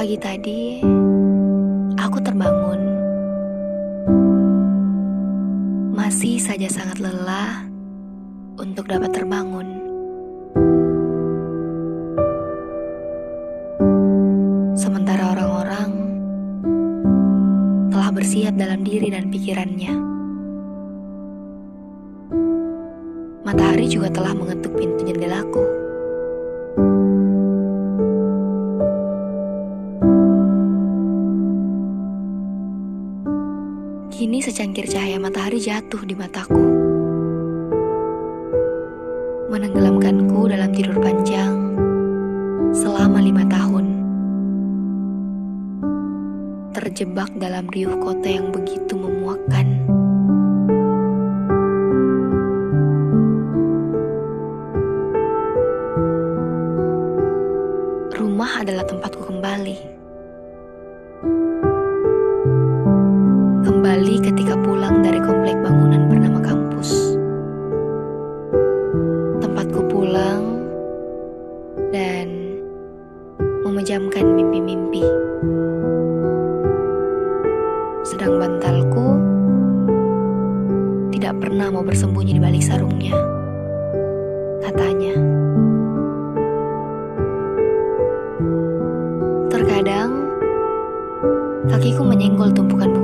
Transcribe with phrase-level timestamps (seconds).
[0.00, 0.80] Pagi tadi,
[1.92, 2.80] aku terbangun.
[5.92, 7.68] Masih saja sangat lelah
[8.56, 9.68] untuk dapat terbangun.
[14.72, 15.90] Sementara orang-orang
[17.92, 19.94] telah bersiap dalam diri dan pikirannya.
[23.44, 25.79] Matahari juga telah mengetuk pintu jendelaku.
[34.20, 36.60] Kini secangkir cahaya matahari jatuh di mataku.
[39.48, 41.56] Menenggelamkanku dalam tidur panjang
[42.68, 43.86] selama lima tahun.
[46.76, 49.88] Terjebak dalam riuh kota yang begitu memuakkan.
[58.12, 59.99] Rumah adalah tempatku kembali.
[64.20, 67.16] Ketika pulang dari komplek bangunan bernama kampus.
[69.40, 70.60] Tempatku pulang
[71.88, 72.28] dan
[73.64, 75.00] memejamkan mimpi-mimpi.
[78.04, 79.16] Sedang bantalku
[81.16, 83.16] tidak pernah mau bersembunyi di balik sarungnya.
[84.60, 85.16] Katanya.
[89.48, 90.28] Terkadang
[91.72, 92.99] kakiku menyenggol tumpukan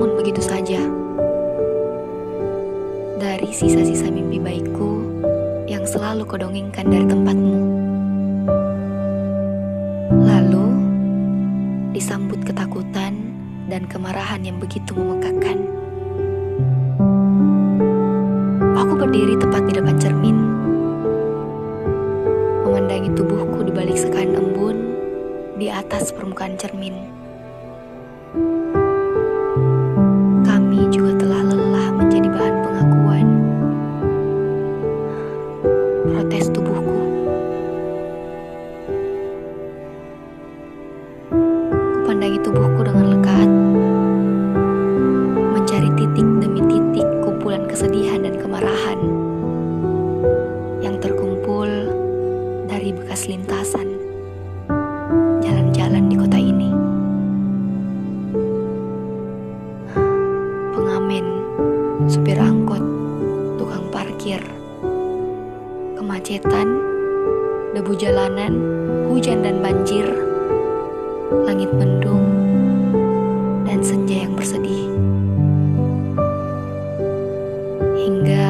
[0.00, 0.80] terbangun begitu saja
[3.20, 5.04] dari sisa-sisa mimpi baikku
[5.68, 7.60] yang selalu kodongengkan dari tempatmu.
[10.24, 10.66] Lalu
[11.92, 13.12] disambut ketakutan
[13.68, 15.68] dan kemarahan yang begitu memekakkan.
[18.80, 20.38] Aku berdiri tepat di depan cermin,
[22.64, 24.96] memandangi tubuhku di balik sekan embun
[25.60, 27.20] di atas permukaan cermin.
[42.10, 43.50] Kupandangi tubuhku dengan lekat,
[45.30, 48.98] mencari titik demi titik kumpulan kesedihan dan kemarahan
[50.82, 51.70] yang terkumpul
[52.66, 53.94] dari bekas lintasan
[55.38, 56.74] jalan-jalan di kota ini.
[60.74, 61.26] pengamen,
[62.10, 62.82] supir angkot,
[63.54, 64.42] tukang parkir,
[65.94, 66.74] kemacetan,
[67.78, 68.58] debu jalanan,
[69.06, 70.29] hujan dan banjir,
[71.30, 72.26] langit mendung,
[73.62, 74.90] dan senja yang bersedih.
[77.98, 78.48] Hingga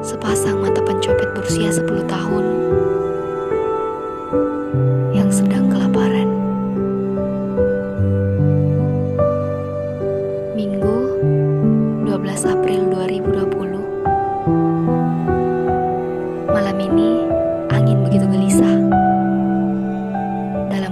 [0.00, 2.44] sepasang mata pencopet berusia 10 tahun
[5.14, 6.30] yang sedang kelaparan.
[10.54, 10.98] Minggu
[12.06, 13.13] 12 April 2000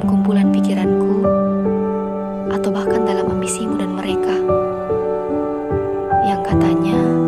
[0.03, 1.23] dalam kumpulan pikiranku
[2.51, 4.35] atau bahkan dalam ambisimu dan mereka
[6.27, 7.22] yang katanya